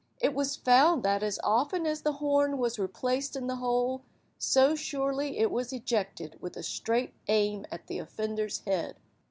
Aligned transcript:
It 0.19 0.33
was 0.33 0.55
found 0.55 1.03
that 1.03 1.21
as 1.21 1.39
often 1.43 1.85
as 1.85 2.01
the 2.01 2.13
horn 2.13 2.57
was 2.57 2.79
replaced 2.79 3.35
in 3.35 3.45
the 3.45 3.57
hole, 3.57 4.01
so 4.39 4.73
surely 4.73 5.37
it 5.37 5.51
was 5.51 5.71
ejected 5.71 6.37
with 6.41 6.57
a 6.57 6.63
straight 6.63 7.13
aim 7.27 7.67
at 7.71 7.85
the 7.85 7.99
offender's 7.99 8.61
head. 8.65 8.95